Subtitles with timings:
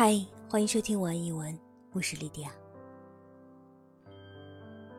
[0.00, 0.14] 嗨，
[0.48, 1.58] 欢迎收听文一文，
[1.90, 2.52] 我是莉迪亚。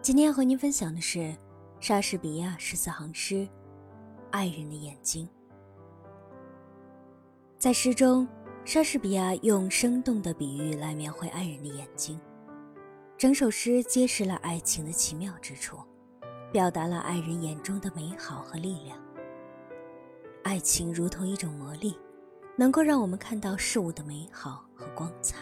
[0.02, 1.34] 今天要和您分享的是
[1.80, 3.36] 莎士比亚十四行诗
[4.30, 5.26] 《爱人的眼睛》。
[7.58, 8.28] 在诗中，
[8.66, 12.20] 莎士比亚用生动的比喻来描绘爱人的眼睛，
[13.18, 15.78] 整首诗揭示了爱情的奇妙之处，
[16.52, 19.00] 表达了爱人眼中的美好和力量。
[20.44, 21.98] 爱情如同一种魔力。
[22.60, 25.38] 能够让我们看到事物的美好和光彩。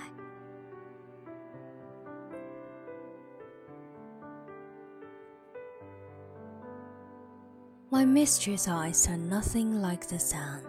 [7.89, 10.61] My mistress' eyes are nothing like the sun.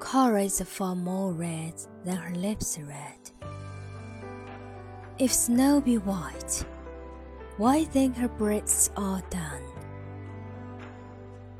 [0.00, 3.30] Color is far more red than her lips are red.
[5.18, 6.64] If snow be white,
[7.58, 9.62] why then her breasts are dun?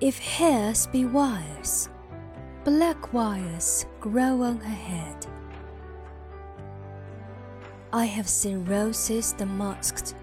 [0.01, 1.90] If hairs be wires,
[2.79, 5.27] Black wires grow on her head.
[7.93, 10.15] I have seen roses damasked,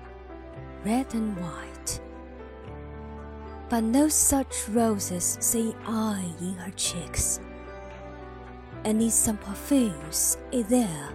[0.86, 2.00] red and white.
[3.68, 7.42] But no such roses see I in her cheeks.
[8.86, 11.10] And in some perfumes is there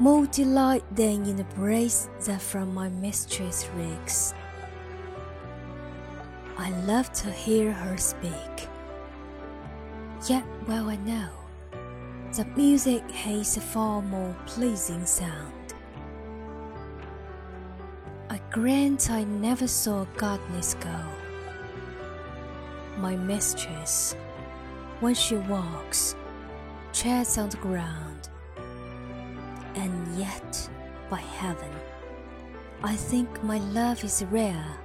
[0.00, 4.34] more delight than in the praise that from my mistress reeks.
[6.58, 8.69] I love to hear her speak
[10.28, 11.30] Yet well I know
[12.32, 15.74] that music has a far more pleasing sound.
[18.28, 21.00] I grant I never saw goddess go.
[22.98, 24.14] My mistress,
[25.00, 26.14] when she walks,
[26.92, 28.28] treads on the ground.
[29.74, 30.68] And yet,
[31.08, 31.72] by heaven,
[32.82, 34.76] I think my love is rare,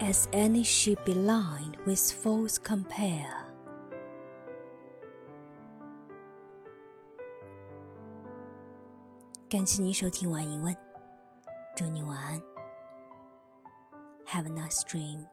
[0.00, 3.47] as any should be lined with false compare.
[9.50, 10.76] 感谢您收听晚疑问，
[11.74, 12.38] 祝你晚安。
[14.26, 15.24] Have a nice dream.